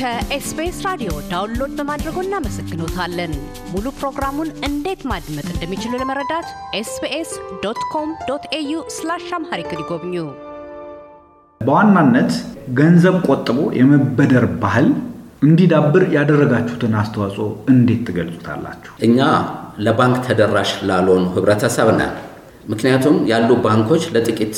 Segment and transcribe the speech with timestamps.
[0.00, 3.32] ከኤስቢኤስ ራዲዮ download በማድረጎ እናመሰግኖታለን።
[3.72, 6.46] ሙሉ ፕሮግራሙን እንዴት ማድመጥ እንደሚችሉ ለመረዳት
[6.78, 7.30] SBS
[7.64, 10.14] dot com dot au slash Amharic ይጎብኙ።
[11.60, 12.32] በዋናነት
[12.78, 14.88] ገንዘብ ቆጥቦ የመበደር ባህል
[15.42, 18.92] እንዲዳብር ያደረጋችሁትን አስተዋጽኦ እንዴት ትገልጹታላችሁ?
[19.02, 19.18] እኛ
[19.78, 22.14] ለባንክ ተደራሽ ላልሆኑ ህብረተሰብ ነን።
[22.68, 24.56] ምክንያቱም ያሉ ባንኮች ለጥቂት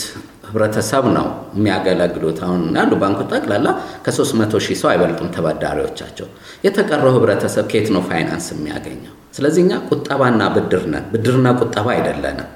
[0.52, 1.26] ህብረተሰብ ነው
[1.56, 3.68] የሚያገለግሉት። አሁን ያሉ ባንኮች ጠቅላላ
[4.04, 6.26] ከ300 ሺህ ሰው አይበልጡም ተበዳሪዎቻቸው።
[6.66, 9.12] የተቀረው ህብረተሰብ ከየት ነው ፋይናንስ የሚያገኘው?
[9.36, 12.48] ስለዚህ እኛ ቁጠባና ብድር ነን፣ ብድርና ቁጠባ አይደለንም።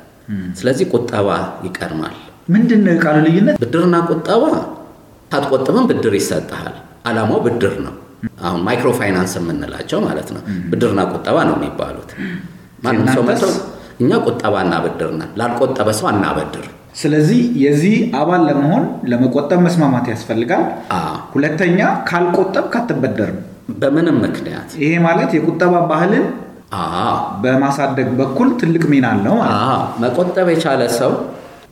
[0.59, 1.29] ስለዚህ ቁጠባ
[1.67, 2.17] ይቀድማል።
[2.55, 3.57] ምንድን ነው የቃሉ ልዩነት?
[3.63, 4.43] ብድርና ቁጠባ
[5.31, 6.75] ሳትቆጥብም ብድር ይሰጥሃል።
[7.09, 7.95] አላማው ብድር ነው።
[8.47, 12.11] አሁን ማይክሮ ፋይናንስ የምንላቸው ማለት ነው ብድርና ቁጠባ ነው የሚባሉት።
[12.85, 13.45] ማንም ሰው መጥቶ
[14.01, 20.65] እኛ ቁጠባና ብድር ነን፣ ላልቆጠበ ሰው አናበድር። ስለዚህ የዚህ አባል ለመሆን ለመቆጠብ መስማማት ያስፈልጋል።
[21.35, 23.39] ሁለተኛ ካልቆጠብ ካትበደርም።
[23.79, 26.27] በምንም ምክንያት ይሄ ማለት የቁጠባ ባህልን
[27.43, 31.13] በማሳደግ በኩል ትልቅ ሚና አለው ማለት ነው። መቆጠብ የቻለ ሰው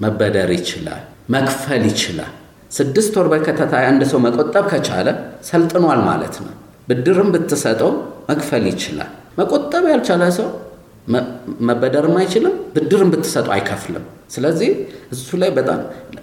[0.00, 2.32] መበደር ይችላል፣ መክፈል ይችላል።
[2.70, 5.08] ስድስት ወር በከታታይ አንድ ሰው መቆጠብ ከቻለ
[5.48, 6.52] ሰልጥኗል ማለት ነው።
[6.88, 7.90] ብድርም ብትሰጠው
[8.30, 10.48] መክፈል ይችላል። መቆጠብ ያልቻለ ሰው
[11.68, 14.70] መበደርም አይችልም፣ ብድርም ብትሰጠው አይከፍልም። ስለዚህ
[15.12, 15.80] እሱ ላይ በጣም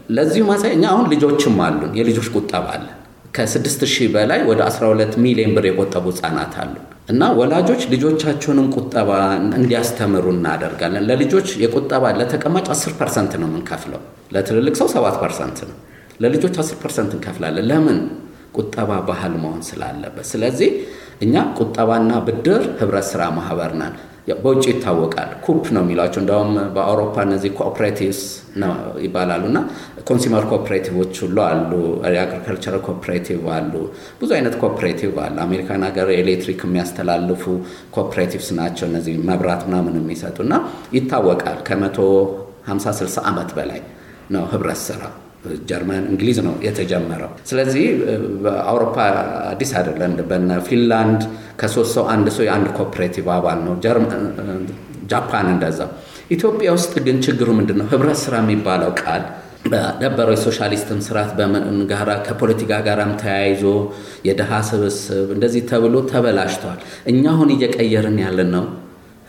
[0.09, 2.95] ለዚሁ ማሳይ እኛ አሁን ልጆችም አሉን፣ የልጆች ቁጠባ አለን።
[3.35, 6.73] ከስድስት ሺህ በላይ ወደ 12 ሚሊዮን ብር የቆጠቡ ህጻናት አሉ
[7.09, 9.11] እና ወላጆች ልጆቻቸውንም ቁጠባ
[9.57, 14.01] እንዲያስተምሩ እናደርጋለን። ለልጆች የቁጠባ ለተቀማጭ 10 percent ነው የምንከፍለው።
[14.35, 15.77] ለትልልቅ ሰው 7 percent ነው።
[16.21, 17.99] ለልጆች 10 percent እንከፍላለን። ለምን?
[18.57, 20.69] ቁጠባ ባህል መሆን ስላለበት። ስለዚህ
[21.21, 23.93] እኛ ቁጠባና ብድር ህብረት ስራ ማህበር ነን።
[24.41, 28.19] በውጭ ይታወቃል። coop ነው የሚሏቸው። እንደውም በአውሮፓ እነዚህ cooperatives
[28.61, 28.73] ነው
[29.05, 29.59] ይባላሉ እና
[30.07, 31.71] consumer cooperative ኦች ሁሉ አሉ።
[32.15, 33.73] የ agricultural cooperative አሉ።
[34.21, 37.43] ብዙ አይነት cooperative አለ። አሜሪካን ሀገር ኤሌክትሪክ የሚያስተላልፉ
[37.95, 40.53] cooperatives ናቸው እነዚህ መብራት ምናምን የሚሰጡ እና
[40.93, 41.99] ይታወቃል። ከመቶ
[42.69, 43.81] 50 60 ዓመት በላይ
[44.29, 45.01] ነው ህብረት ስራ
[45.69, 47.85] ጀርመን፣ እንግሊዝ ነው የተጀመረው። ስለዚህ
[48.43, 48.95] በአውሮፓ
[49.51, 51.21] አዲስ አይደለም። በነ ፊንላንድ
[51.59, 53.73] ከሶስት ሰው አንድ ሰው የአንድ cooperative አባል ነው።
[55.11, 55.79] ጃፓን እንደዛ።
[56.35, 57.87] ኢትዮጵያ ውስጥ ግን ችግሩ ምንድን ነው?
[57.93, 59.23] ህብረት ስራ የሚባለው ቃል
[59.65, 63.63] በነበረው የ socialist ም ስርዓት በምን ጋራ ከፖለቲካ ጋራም ተያይዞ
[64.27, 66.79] የድሃ ስብስብ እንደዚህ ተብሎ ተበላሽቷል።
[67.11, 68.65] እኛ አሁን እየቀየርን ያለን ነው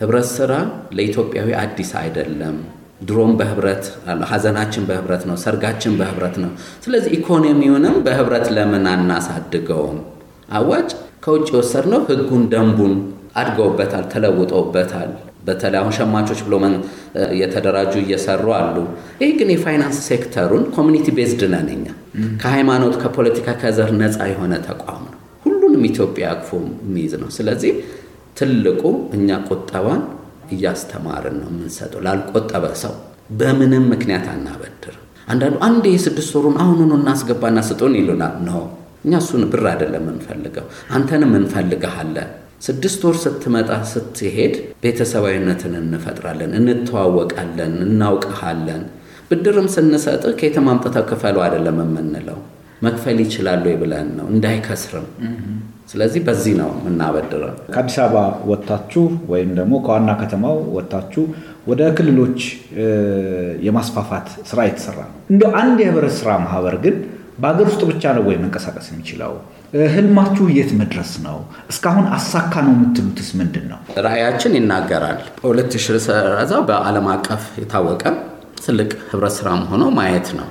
[0.01, 0.53] ህብረት ስራ
[0.97, 2.57] ለኢትዮጵያዊ አዲስ አይደለም።
[3.03, 3.85] ድሮም በህብረት
[4.31, 6.51] ሀዘናችን በህብረት ነው፣ ሰርጋችን በህብረት ነው።
[6.85, 9.99] ስለዚህ ኢኮኖሚውንም በህብረት ለምን አናሳድገውም?
[10.53, 10.91] አዋጭ
[11.23, 12.95] ከውጭ የወሰድነው ህጉን፣ ደንቡን
[13.37, 15.11] አድገውበታል፣ ተለውጠውበታል።
[15.47, 16.55] በተለይ አሁን ሸማቾች ብሎ
[17.33, 18.77] እየተደራጁ እየሰሩ አሉ።
[19.23, 21.87] ይህ ግን የፋይናንስ sector ኡን community based ነን እኛ።
[22.43, 25.17] ከሃይማኖት ከፖለቲካ ከዘር ነፃ የሆነ ተቋም ነው።
[25.47, 26.51] ሁሉንም ኢትዮጵያ አቅፎ
[26.83, 27.73] የሚይዝ ነው። ስለዚህ
[28.39, 28.83] ትልቁ
[29.17, 30.03] እኛ ቁጠባን
[30.55, 32.95] እያስተማርን ነው የምንሰጠው ላልቆጠበ ሰው
[33.41, 34.95] በምንም ምክንያት አናበድር።
[35.33, 38.63] አንዳንዱ አንድ የስድስት ወሩን አሁኑኑ እናስገባና ስጡን ይሉናል። ነው
[39.05, 42.31] እኛ እሱን ብር አይደለም የምንፈልገው፣ አንተንም እንፈልግሃለን።
[42.63, 44.53] ስድስት ወር ስትመጣ ስትሄድ
[44.83, 48.83] ቤተሰባዊነትን እንፈጥራለን፣ እንተዋወቃለን፣ እናውቅሃለን።
[49.31, 52.39] ብድርም ስንሰጥህ ከየትም አምጥተው ክፈሉ አይደለም የምንለው፣
[52.83, 55.07] መክፈል ይችላሉ ብለን ነው እንዳይከስርም።
[55.91, 58.19] ስለዚህ በዚህ ነው የምናበድረው። ከአዲስ አበባ
[58.51, 59.03] ወጥታችሁ
[59.33, 61.25] ወይም ደግሞ ከዋና ከተማው ወጥታችሁ
[61.67, 62.39] ወደ ክልሎች
[63.67, 66.97] የማስፋፋት ስራ የተሰራ ነው። እንደ አንድ የህብረት ስራ ማህበር ግን
[67.39, 69.33] በሀገር ውስጥ ብቻ ነው ወይ መንቀሳቀስ የሚችለው?
[69.95, 71.37] ህልማችሁ የት መድረስ ነው?
[71.73, 73.79] እስካሁን አሳካ ነው የምትሉትስ ምንድን ነው?
[74.07, 78.05] ራዕያችን ይናገራል። በሁለት ሺህ ሰላሳ በዓለም አቀፍ የታወቀ
[78.65, 80.49] ትልቅ ህብረት ስራ ሆኖ ማየት ነው።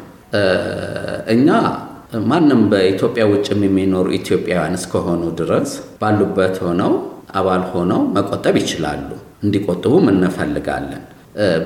[1.34, 1.47] እኛ
[2.30, 5.70] ማንም በኢትዮጵያ ውጭ የሚኖሩ ኢትዮጵያውያን እስከሆኑ ድረስ
[6.02, 6.94] ባሉበት ሆነው
[7.40, 9.09] አባል ሆነው መቆጠብ ይችላሉ።
[9.44, 11.03] እንዲቆጥቡም እንፈልጋለን።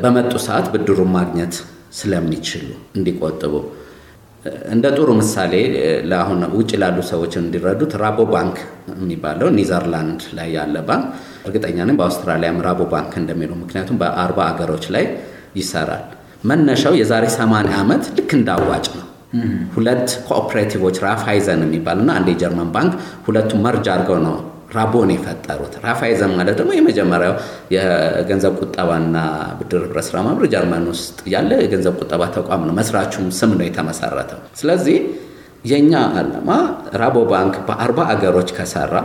[0.02, 1.56] በመጡ ሰዓት ብድሩን ማግኘት
[2.00, 2.68] ስለሚችሉ
[2.98, 3.54] እንዲቆጥቡ
[4.74, 5.54] እንደ ጥሩ ምሳሌ
[6.10, 8.58] ለአሁን ውጭ ላሉ ሰዎች እንዲረዱት ራቦ ባንክ
[8.94, 11.06] የሚባለው ኒዘርላንድ ላይ ያለ ባንክ
[11.48, 15.06] እርግጠኛ ነኝ በአውስትራሊያም ራቦ ባንክ እንደሚለው ምክንያቱም በአርባ አገሮች ላይ
[15.60, 16.04] ይሰራል።
[16.50, 19.06] መነሻው የዛሬ 80 ዓመት ልክ እንዳዋጭ ነው።
[19.76, 22.94] ሁለት cooperative ኦች ራፋይዘን የሚባልና አንድ የጀርመን ባንክ
[23.26, 24.36] ሁለቱም merge አድርገው ነው
[24.74, 27.34] ራቦን የፈጠሩት። ራፋይዘን ማለት ደግሞ የመጀመሪያው
[27.76, 29.16] የገንዘብ ቁጠባና
[29.60, 34.42] ብድር ህብረት ስራ ማህበር ጀርመን ውስጥ ያለ የገንዘብ ቁጠባ ተቋም ነው። መስራቹም ስም ነው የተመሰረተው።
[34.62, 34.98] ስለዚህ
[35.66, 36.50] የእኛ ዓላማ
[37.02, 38.96] ራቦ ባንክ በአርባ አገሮች ከሰራ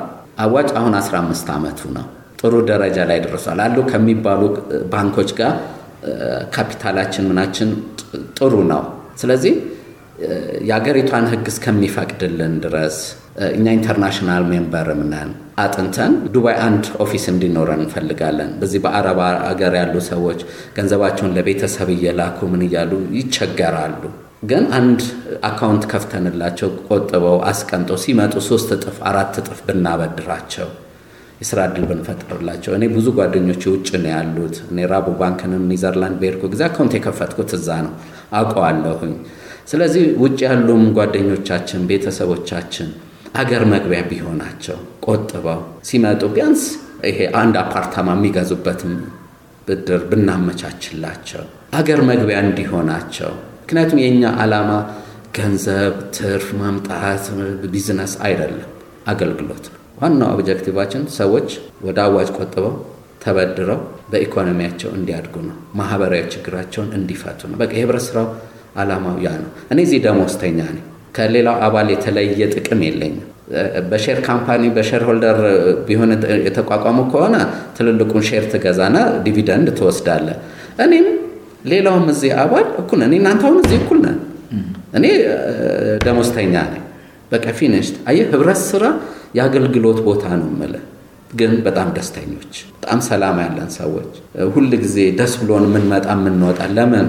[0.40, 2.06] አዋጭ አሁን 15 ዓመቱ ነው።
[2.40, 4.42] ጥሩ ደረጃ ላይ ደርሷል አሉ ከሚባሉ
[4.92, 5.54] ባንኮች ጋር
[6.54, 7.70] ካፒታላችን ምናችን
[8.38, 8.82] ጥሩ ነው።
[9.20, 9.54] ስለዚህ
[10.68, 12.96] የአገሪቷን ሕግ እስከሚፈቅድልን ድረስ
[13.50, 15.30] እኛ international member ም ነን።
[15.62, 20.40] አጥንተን ዱባይ አንድ office እንዲኖረን እንፈልጋለን። በዚህ በአረብ ሀገር ያሉ ሰዎች
[20.76, 24.02] ገንዘባቸውን ለቤተሰብ እየላኩ ምን እያሉ ይቸገራሉ።
[24.50, 25.00] ግን አንድ
[25.48, 30.68] account ከፍተንላቸው ቆጥበው አስቀምጠው ሲመጡ ሶስት እጥፍ አራት እጥፍ ብናበድራቸው
[31.40, 36.62] የስራ እድል ብንፈጥርላቸው። እኔ ብዙ ጓደኞች ውጭ ነው ያሉት። እኔ ራቦ ባንክንም ኒዘርላንድ በሄድኩ ጊዜ
[36.66, 37.92] account የከፈትኩት እዛ ነው
[38.38, 39.14] አውቀዋለሁኝ።
[39.70, 42.88] ስለዚህ ውጭ ያሉም ጓደኞቻችን ቤተሰቦቻችን
[43.34, 46.62] አገር መግቢያ ቢሆናቸው ቆጥበው ሲመጡ ቢያንስ
[47.08, 48.94] ይሄ አንድ አፓርታማ የሚገዙበትም
[49.68, 51.44] ብድር ብናመቻችላቸው
[51.78, 53.30] አገር መግቢያ እንዲሆናቸው።
[53.62, 54.70] ምክንያቱም የእኛ ዓላማ
[55.36, 57.24] ገንዘብ ትርፍ ማምጣት
[57.72, 58.70] ቢዝነስ አይደለም፣
[59.06, 61.48] አገልግሎት ነው። ዋናው objective ኣችን ሰዎች
[61.86, 62.74] ወደ አዋጭ ቆጥበው
[63.24, 63.80] ተበድረው
[64.10, 68.28] በኢኮኖሚያቸው እንዲያድጉ ነው። ማህበራዊ ችግራቸውን እንዲፈቱ ነው። በቃ የህብረት ስራው
[68.76, 73.26] ዓላማው ያ ነው። እኔ እዚህ ደሞዝተኛ ነኝ። ከሌላው አባል የተለየ ጥቅም የለኝም።
[73.90, 75.38] በ share company በ shareholder
[75.86, 76.10] ቢሆን
[76.46, 77.36] የተቋቋሙ ከሆነ
[77.76, 80.28] ትልልቁን share ትገዛና dividend ትወስዳለህ።
[80.84, 81.08] እኔም
[81.70, 84.18] ሌላውም እዚህ አባል እኩል ነን። እናንተ አሁን እዚህ እኩል ነን።
[84.94, 85.06] እኔ
[86.04, 86.84] ደሞዝተኛ ነኝ።
[87.32, 88.84] በቃ finished። አየህ፣ ህብረት ስራ
[89.36, 90.84] የአገልግሎት ቦታ ነው የምልህ።
[91.32, 94.12] ግን በጣም ደስተኞች፣ በጣም ሰላም ያለን ሰዎች፣
[94.54, 97.08] ሁል ጊዜ ደስ ብሎን የምንመጣ የምንወጣ። ለምን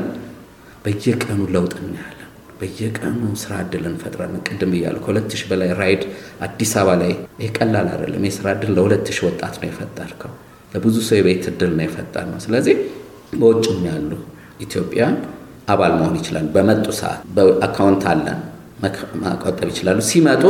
[0.85, 2.20] በየቀኑ ለውጥ እናያለን።
[2.61, 6.01] በየቀኑ ስራ እድል እንፈጥራለን። ቅድም እያሉ ከሁለት ሺህ በላይ ride
[6.45, 7.11] አዲስ አበባ ላይ
[7.41, 10.33] ይህ ቀላል አይደለም። የስራ እድል ለሁለት ሺህ ወጣት ነው የፈጠርከው።
[10.73, 12.75] ለብዙ ሰው የቤት እድል ነው የፈጠር ነው። ስለዚህ
[13.39, 14.11] በውጭም ያሉ
[14.65, 15.15] ኢትዮጵያን
[15.71, 18.39] አባል መሆን ይችላሉ። በመጡ ሰዓት በ account አለን
[19.23, 20.43] ማቆጠብ ይችላሉ። ሲመጡ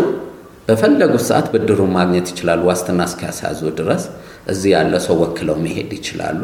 [0.67, 4.03] በፈለጉት ሰዓት ብድሩን ማግኘት ይችላሉ። ዋስትና እስኪያስያዙ ድረስ
[4.51, 6.39] እዚህ ያለ ሰው ወክለው መሄድ ይችላሉ።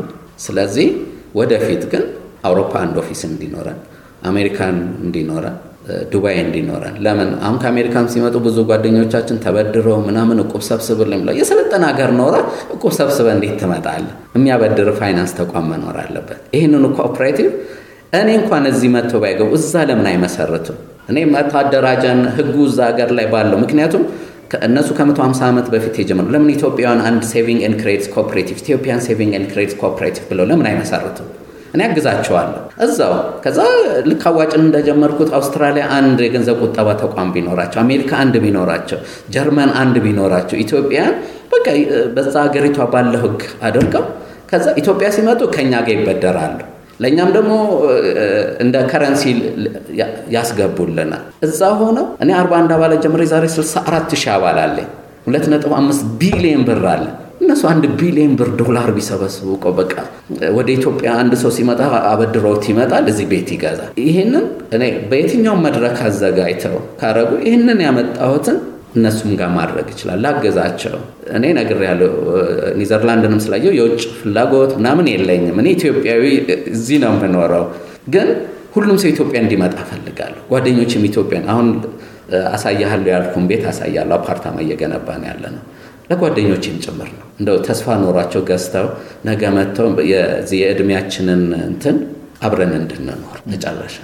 [0.46, 0.88] ስለዚህ
[1.40, 2.04] ወደፊት ግን
[2.48, 3.80] አውሮፓ አንድ office እንዲኖረን
[4.24, 5.56] አሜሪካን እንዲኖረን
[6.12, 12.12] ዱባይ እንዲኖረን። ለምን አሁን ከአሜሪካን ሲመጡ ብዙ ጓደኞቻችን ተበድረው ምናምን እቁብ ሰብስብልኝ ብለው የሰለጠነ ሀገር
[12.20, 12.36] ኖረ
[12.76, 14.14] እቁብ ሰብስበ እንዴት ትመጣለህ?
[14.38, 17.48] የሚያበድር ፋይናንስ ተቋም መኖር አለበት። ይህንኑ cooperative
[18.14, 20.78] እኔ እንኳን እዚህ መጥተው ባይገቡ እዛ ለምን አይመሰርቱም?
[21.10, 24.04] እኔ መቶ አደራጀን ህጉ እዛ ሀገር ላይ ባለው ምክንያቱም
[24.68, 29.32] እነሱ ከመቶ ሃምሳ ዓመት በፊት የጀመሩ ለምን ኢትዮጵያውያን አንድ saving and credit cooperative Ethiopian saving
[29.38, 31.28] and credit cooperative ብለው ለምን አይመሰርቱም?
[31.78, 33.12] እኔ አግዛቸዋለሁ እዛው።
[33.44, 33.58] ከዛ
[34.08, 39.00] ልክ አዋጭን እንደጀመርኩት አውስትራሊያ አንድ የገንዘብ ቁጠባ ተቋም ቢኖራቸው፣ አሜሪካ አንድ ቢኖራቸው፣
[39.36, 41.12] ጀርመን አንድ ቢኖራቸው፣ ኢትዮጵያን
[41.54, 41.66] በቃ
[42.16, 44.06] በዛ ሀገሪቷ ባለው ህግ አድርገው
[44.52, 46.58] ከዛ ኢትዮጵያ ሲመጡ ከኛ ጋር ይበደራሉ።
[47.00, 47.54] ለእኛም ደግሞ
[48.64, 49.24] እንደ ከረንሲ
[50.36, 54.88] ያስገቡልናል። እዛ ሆነው እኔ 41 አባላት ጀምሬ ዛሬ 64 ሺህ አባል አለኝ።
[55.30, 57.06] 2.5 ቢሊዮን ብር አለ።
[57.58, 59.94] እነሱ አንድ ቢሊዮን ብር ዶላር ቢሰበስቡ እኮ በቃ
[60.58, 64.46] ወደ ኢትዮጵያ አንድ ሰው ሲመጣ አበድረውት ይመጣል፣ እዚህ ቤት ይገዛል። ይህንን
[64.76, 68.58] እኔ በየትኛውም መድረክ አዘጋጅተው ካረጉ ይህንን ያመጣሁትን
[68.98, 70.96] እነሱም ጋር ማድረግ ይችላል። ላገዛቸው
[71.38, 72.12] እኔ ነግሬያለሁ።
[72.82, 76.24] ኒዘርላንድንም ስላየው የውጭ ፍላጎት ምናምን የለኝም። እኔ ኢትዮጵያዊ
[76.74, 77.66] እዚህ ነው የምኖረው፣
[78.16, 78.30] ግን
[78.76, 81.70] ሁሉም ሰው ኢትዮጵያ እንዲመጣ እፈልጋለሁ። ጓደኞችም ኢትዮጵያን አሁን
[82.52, 85.64] አሳያለሁ ያልኩም ቤት አሳያለሁ። አፓርታማ እየገነባ ነው ያለ ነው
[86.10, 88.88] ለጓደኞችም ጭምር ነው። እንደው ተስፋ ኖሯቸው ገዝተው
[89.26, 91.98] ነገ መጥተው የዚህ የእድሜያችንን እንትን
[92.44, 93.96] አብረን እንድንኖር መጨረሻ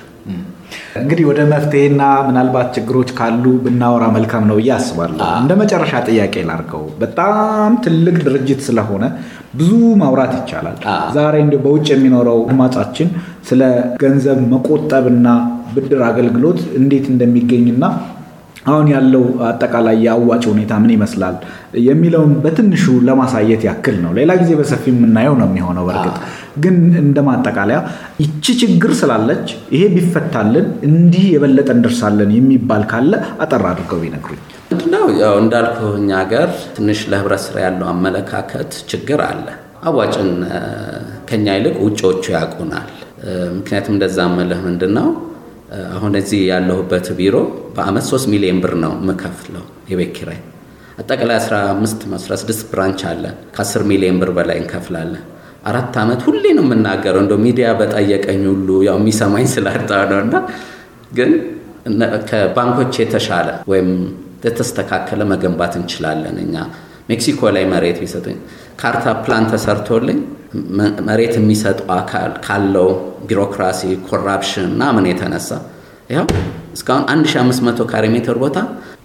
[1.00, 6.84] እንግዲህ ወደ መፍትሄና ምናልባት ችግሮች ካሉ ብናወራ መልካም ነው ብዬ አስባለሁ። እንደ መጨረሻ ጥያቄ ላድርገው።
[7.02, 9.04] በጣም ትልቅ ድርጅት ስለሆነ
[9.54, 10.78] ብዙ ማውራት ይቻላል።
[11.18, 13.10] ዛሬ እንደ በውጭ የሚኖረው አድማጫችን
[13.50, 13.62] ስለ
[14.04, 15.28] ገንዘብ መቆጠብና
[15.76, 17.84] ብድር አገልግሎት እንዴት እንደሚገኝና
[18.66, 21.36] አሁን ያለው አጠቃላይ የአዋጭ ሁኔታ ምን ይመስላል
[21.86, 26.16] የሚለውን በትንሹ ለማሳየት ያክል ነው። ሌላ ጊዜ በሰፊ የምናየው ነው የሚሆነው። በእርግጥ
[26.64, 27.80] ግን እንደ ማጠቃለያ
[28.24, 34.42] ይቺ ችግር ስላለች ይሄ ቢፈታልን እንዲህ የበለጠ እንደርሳለን የሚባል ካለ አጠር አድርገው ቢነግሩኝ።
[34.72, 39.46] ምንድነው ያው እንዳልኩ እኛ ሀገር ትንሽ ለህብረት ስራ ያለው አመለካከት ችግር አለ።
[39.86, 40.30] አዋጭን
[41.30, 42.90] ከኛ ይልቅ ውጭዎቹ ያውቁናል።
[43.58, 45.08] ምክንያቱም እንደዛ መልህ ምንድን ነው
[45.94, 47.36] አሁን እዚህ ያለሁበት ቢሮ
[47.76, 50.40] በአመት 3 ሚሊዮን ብር ነው የምከፍለው የቤት ኪራይ።
[51.00, 55.24] አጠቃላይ 15 16 ብራንች አለን። ከ10 ሚሊዮን ብር በላይ እንከፍላለን።
[55.66, 60.36] አራት ዓመት ሁሌ ነው የምናገረው። እንደ ሚዲያ በጠየቀኝ ሁሉ ያው የሚሰማኝ ስላጣ ነው እና
[61.18, 61.32] ግን
[62.30, 63.90] ከባንኮች የተሻለ ወይም
[64.46, 66.56] የተስተካከለ መገንባት እንችላለን። እኛ
[67.10, 68.38] ሜክሲኮ ላይ መሬት ቢሰጡኝ
[68.82, 70.20] ካርታ ፕላን ተሰርቶልኝ
[71.08, 72.90] መሬት የሚሰጠው አካል ካለው
[73.30, 75.50] ቢሮክራሲ፣ corruption ምናምን የተነሳ
[76.10, 76.26] ያው
[76.76, 78.58] እስካሁን 1500 ካሬ ሜትር ቦታ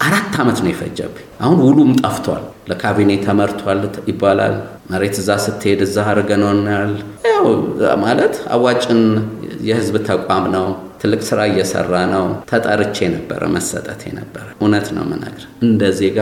[0.05, 4.55] አራት ዓመት ነው የፈጀብኝ። አሁን ውሉም ጠፍቷል። ለካቢኔ ተመርቷል ይባላል።
[4.91, 6.93] መሬት እዛ ስትሄድ እዛ አድርገነውናል።
[7.29, 7.45] ያው
[8.03, 9.01] ማለት አዋጭን
[9.67, 10.67] የህዝብ ተቋም ነው
[11.01, 16.17] ትልቅ ስራ እየሰራ ነው። ተጠርቼ ነበረ መሰጠት ነበረ። እውነት ነው የምነግርህ እንደ ዜጋ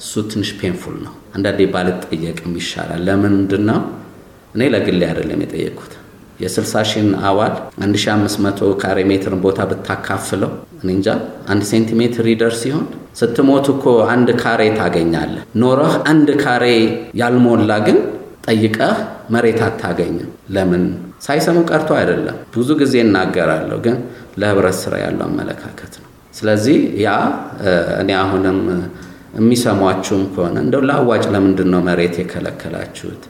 [0.00, 3.80] እሱ ትንሽ ፔንፉል ነው። አንዳንዴ ባልጠየቅም ይሻላል። ለምንድን ነው
[4.54, 5.92] እኔ ለግሌ አይደለም የጠየቅኩት
[6.40, 10.50] የ60 ሺህን አዋል 1500 ካሬ ሜትርን ቦታ ብታካፍለው
[10.82, 11.08] እኔ እንጃ
[11.52, 12.86] አንድ ሴንቲሜትር ይደርስ ሲሆን
[13.20, 16.64] ስትሞት እኮ አንድ ካሬ ታገኛለህ። ኖረህ አንድ ካሬ
[17.20, 17.98] ያልሞላ ግን
[18.46, 18.96] ጠይቀህ
[19.34, 20.84] መሬት አታገኝም። ለምን
[21.26, 23.96] ሳይሰሙ ቀርቶ አይደለም። ብዙ ጊዜ እናገራለሁ፣ ግን
[24.40, 27.10] ለህብረት ስራ ያለው አመለካከት ነው። ስለዚህ ያ
[28.02, 28.58] እኔ አሁንም
[29.38, 33.22] የሚሰሟችሁም ከሆነ እንደው ለአዋጭ ለምንድን ነው መሬት የከለከላችሁት?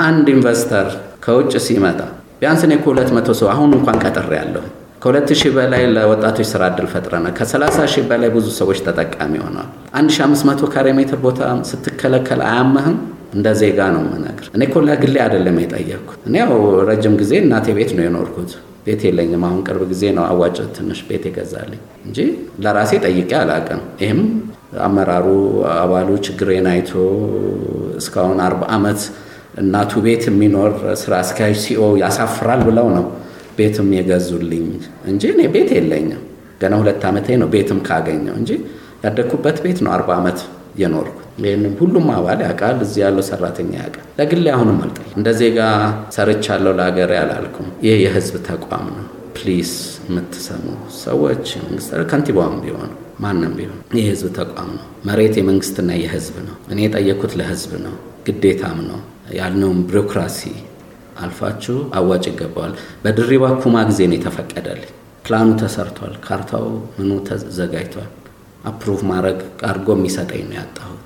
[0.00, 0.88] አንድ ኢንቨስተር
[1.24, 2.00] ከውጭ ሲመጣ
[2.40, 4.62] ቢያንስ እኔ ከሁለት መቶ ሰው አሁን እንኳን ቀጥሬ ያለሁ
[5.02, 10.08] ከሁለት ሺህ በላይ ለወጣቶች ስራ እድል ፈጥረናል። ከሰላሳ ሺህ በላይ ብዙ ሰዎች ተጠቃሚ ሆነዋል። አንድ
[10.14, 11.40] ሺህ አምስት መቶ ካሬ ሜትር ቦታ
[11.70, 12.96] ስትከለከል አያመህም?
[13.34, 16.52] እንደ ዜጋ ነው የምነግር። እኔ እኮ ለግሌ አይደለም የጠየቅኩት። እኔ ያው
[16.88, 18.52] ረጅም ጊዜ እናቴ ቤት ነው የኖርኩት።
[18.86, 22.18] ቤት የለኝም። አሁን ቅርብ ጊዜ ነው አዋጭ ትንሽ ቤት የገዛልኝ እንጂ
[22.64, 24.20] ለራሴ ጠይቄ አላውቅም። ይህም
[24.86, 25.26] አመራሩ
[25.76, 26.92] አባሉ ችግሬን አይቶ
[28.00, 29.00] እስካሁን አርባ ዓመት
[29.58, 30.70] እናቱ ቤት የሚኖር
[31.02, 33.06] ስራ አስኪያጅ CEO ያሳፍራል ብለው ነው
[33.58, 34.66] ቤትም የገዙልኝ
[35.10, 36.22] እንጂ እኔ ቤት የለኝም።
[36.60, 38.50] ገና ሁለት ዓመቴ ነው ቤትም ካገኘው እንጂ
[39.04, 40.38] ያደግኩበት ቤት ነው አርባ ዓመት
[40.80, 45.58] የኖርኩት። ይህንም ሁሉም አባል ያውቃል፣ እዚህ ያለው ሰራተኛ ያውቃል። ለግሌ አሁንም አልጠይቅም። እንደ ዜጋ
[46.16, 49.72] ሰርቻለሁ ለሀገሬ አላልኩም። ይህ የህዝብ ተቋም ነው። please
[50.06, 50.64] የምትሰሙ
[51.02, 57.32] ሰዎች መንግስት ከንቲባውም ቢሆን ማንም ቢሆን የህዝብ ተቋም ነው። መሬት የመንግስትና የህዝብ ነው። እኔ የጠየኩት
[57.40, 57.94] ለህዝብ ነው፣
[58.26, 58.98] ግዴታም ነው
[59.36, 60.40] ያልነውም ቢሮክራሲ
[61.22, 64.92] አልፋችሁ አዋጭ ይገባዋል። በድሪባ ኩማ ጊዜ ነው የተፈቀደልኝ።
[65.24, 66.66] ፕላኑ ተሰርቷል፣ ካርታው
[66.96, 68.10] ምኑ ተዘጋጅቷል።
[68.64, 71.02] approve ማድረግ አድርጎ የሚሰጠኝ ነው ያጣሁት።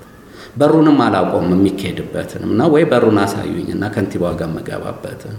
[0.57, 5.35] በሩንም አላቆም የሚካሄድበትንም እና ወይ በሩን አሳዩኝ እና ከንቲባዋ ጋር መገባበትን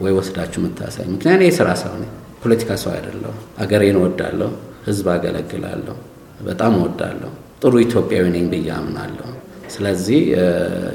[0.00, 2.10] ወይ ወስዳችሁ የምታሳይ ምክንያት የስራ ሰው ነኝ፣
[2.42, 4.50] ፖለቲካ ሰው አይደለሁም። አገሬን እወዳለሁ፣
[4.86, 5.96] ህዝብ አገለግላለሁ፣
[6.40, 7.30] በጣም እወዳለሁ፣
[7.62, 9.28] ጥሩ ኢትዮጵያዊ ነኝ ብዬ አምናለሁ።
[9.74, 10.20] ስለዚህ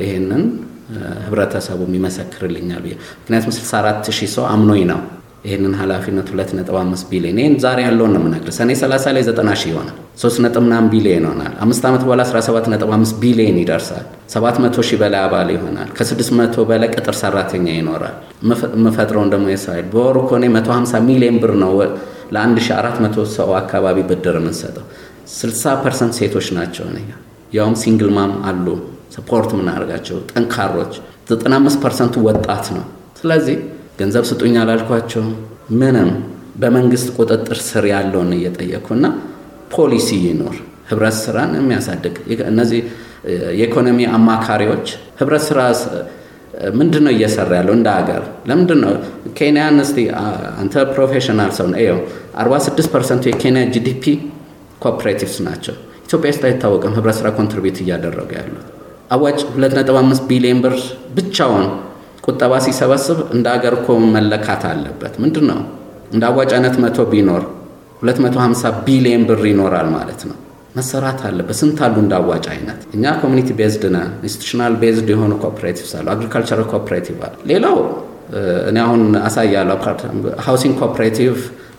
[0.03, 0.43] ይሄንን
[1.23, 5.01] ህብረተሰቡም ይመሰክርልኛል ብዬ ምክንያቱም 64 ሺህ ሰው አምኖኝ ነው
[5.45, 9.95] ይህንን ኃላፊነት 2.5 ቢሊዮን ይህን ዛሬ ያለውን ነው የምነግርህ። ሰኔ 30 ላይ 90 ሺህ ይሆናል።
[10.21, 15.49] 3 ነጥብ ምናምን ቢሊዮን ይሆናል። አምስት ዓመት በኋላ 17.5 ቢሊዮን ይደርሳል። 700 ሺህ በላይ አባል
[15.55, 18.15] ይሆናል። ከ600 በላይ ቅጥር ሰራተኛ ይኖራል።
[18.75, 21.73] የምፈጥረውን ደግሞ የሳይድ በወሩ እኮ እኔ 150 ሚሊዮን ብር ነው
[22.35, 24.85] ለ1400 ሰው አካባቢ ብድር የምንሰጠው።
[25.35, 26.85] 60 percent ሴቶች ናቸው
[27.53, 28.67] ያውም single mom አሉ
[29.11, 30.93] support የምናደርጋቸው ጠንካሮች።
[31.29, 32.85] 95 percent ኡ ወጣት ነው።
[33.19, 33.57] ስለዚህ
[33.99, 35.23] ገንዘብ ስጡኝ አላልኳቸው።
[35.81, 36.09] ምንም
[36.61, 39.05] በመንግስት ቁጥጥር ስር ያለውን እየጠየኩና
[39.75, 40.55] ፖሊሲ ይኖር
[40.89, 42.15] ህብረት ስራን የሚያሳድግ
[42.51, 42.81] እነዚህ
[43.57, 44.87] የኢኮኖሚ አማካሪዎች
[45.19, 45.59] ህብረት ስራ
[46.79, 48.21] ምንድን ነው እየሰራ ያለው እንደ ሀገር?
[48.49, 48.93] ለምንድን ነው
[49.37, 49.97] ኬንያን እስቲ
[50.61, 51.99] አንተ professional ሰው ነው
[52.41, 54.03] 46 percent ኡ የኬንያ GDP
[54.83, 55.75] cooperatives ናቸው።
[56.05, 58.67] ኢትዮጵያ ውስጥ አይታወቅም ህብረት ስራ contribute እያደረገ ያሉት
[59.11, 60.75] አዋጭ 2.5 ቢሊዮን ብር
[61.15, 61.65] ብቻውን
[62.25, 65.59] ቁጠባ ሲሰበስብ እንደ ሀገር እኮ መለካት አለበት። ምንድን ነው
[66.13, 67.43] እንደ አዋጭነት መቶ ቢኖር
[68.03, 70.37] 250 ቢሊዮን ብር ይኖራል ማለት ነው።
[70.77, 72.79] መሰራት አለበት። ስንት አሉ እንደ አዋጭ አይነት?
[72.95, 77.75] እኛ community based ነን። institutional based የሆኑ cooperatives አሉ። agricultural cooperative አለ። ሌላው
[78.69, 79.77] እኔ አሁን አሳያለሁ።
[80.45, 81.33] housing cooperative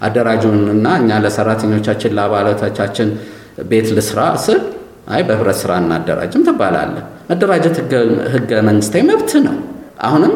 [0.07, 3.09] አደራጁን እና እኛ ለሰራተኞቻችን ለአባላቶቻችን
[3.71, 4.61] ቤት ልስራ ስል
[5.09, 6.97] አይ በህብረት ስራ እናደራጅም ትባላለ።
[7.31, 7.76] መደራጀት
[8.35, 9.57] ህገ መንግስታዊ መብት ነው።
[10.07, 10.35] አሁንም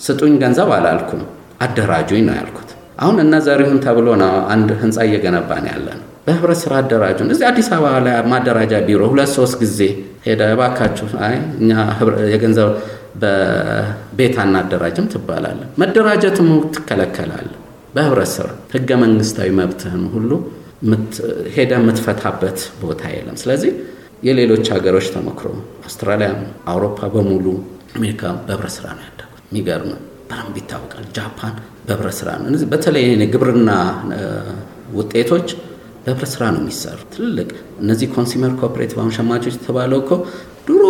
[0.00, 1.22] ስጡኝ ገንዘብ አላልኩም፣
[1.64, 6.72] አደራጁኝ ነው ያልኩት። አሁን እነ ዘሪሁን ተብሎ ነው አንድ ህንፃ እየገነባን ያለ ነው። በህብረት ስራ
[6.82, 9.78] አደራጁን። እዚህ አዲስ አበባ ላይ ማደራጃ ቢሮ ሁለት ሶስት ጊዜ
[10.26, 11.70] ሄደ፣ እባካችሁ አይ እኛ
[12.34, 12.70] የገንዘብ
[13.22, 17.50] በቤት አናደራጅም ትባላለ። መደራጀትም ትከለከላለ።
[17.94, 20.30] በህብረት ስራ ህገ መንግስታዊ መብትህን ሁሉ
[21.54, 23.70] ሄደ የምትፈታበት ቦታ የለም። ስለዚህ
[24.24, 25.48] የሌሎች ሀገሮች ተሞክሮ
[25.84, 26.28] አውስትራሊያ፣
[26.72, 27.46] አውሮፓ በሙሉ
[27.96, 29.90] አሜሪካ በህብረት ስራ ነው ያደጉት። የሚገርም
[30.28, 31.54] በደንብ ይታወቃል። ጃፓን
[31.86, 33.04] በህብረት ስራ ነው። በተለይ
[33.34, 33.70] ግብርና
[34.98, 35.48] ውጤቶች
[36.04, 37.50] በህብረት ስራ ነው የሚሰሩ ትልልቅ
[37.82, 40.10] እነዚህ consumer cooperative አሁን ሸማቾች የተባለው እኮ
[40.68, 40.82] ድሮ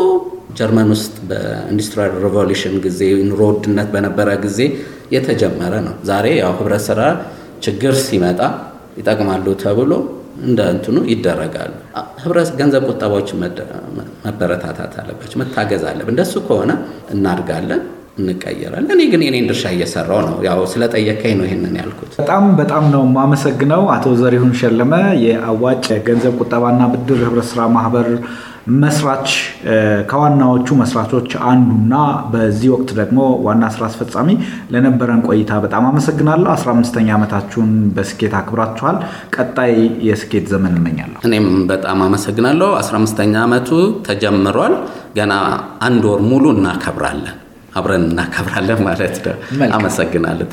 [0.59, 4.61] ጀርመን ውስጥ በ industrial revolution ጊዜ ኑሮ ውድነት በነበረ ጊዜ
[5.15, 7.01] የተጀመረ ነው። ዛሬ ያው ህብረት ስራ
[7.65, 8.41] ችግር ሲመጣ
[8.99, 9.93] ይጠቅማሉ ተብሎ
[10.43, 11.73] እንደ እንትኑ ይደረጋሉ።
[12.23, 13.29] ህብረት ገንዘብ ቁጠባዎች
[14.25, 16.73] መበረታታት አለባቸው፣ መታገዝ አለብን። እንደሱ ከሆነ
[17.15, 17.83] እናድጋለን።
[18.21, 23.03] እንቀየራለን። እኔ ግን የኔን ድርሻ እየሰራው ነው። ያው ስለጠየቀኝ ነው ይሄንን ያልኩት። በጣም በጣም ነው
[23.07, 24.93] የማመሰግነው አቶ ዘሪሁን ሸለመ
[25.25, 28.09] የአዋጭ ገንዘብ ቁጠባና ብድር ህብረት ስራ ማህበር
[28.67, 29.29] መስራች
[30.11, 31.95] ከዋናዎቹ መስራቾች አንዱና
[32.33, 34.29] በዚህ ወቅት ደግሞ ዋና ስራ አስፈጻሚ
[34.75, 38.99] ለነበረን ቆይታ በጣም አመሰግናለሁ። 15ኛ ዓመታችሁን በስኬት አክብራችኋል።
[39.37, 39.75] ቀጣይ
[40.09, 43.71] የስኬት ዘመን እመኛለሁ። እኔም በጣም አመሰግናለሁ። 15ኛ ዓመቱ
[44.09, 44.77] ተጀምሯል።
[45.17, 45.33] ገና
[45.83, 47.37] አንድ ወር ሙሉ እናከብራለን።
[47.77, 49.37] አብረን እናከብራለን ማለት ነው።
[49.79, 50.47] አመሰግናለሁ።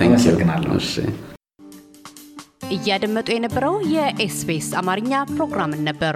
[2.76, 6.16] እያደመጡ የነበረው የ SBS አማርኛ ፕሮግራምን ነበር።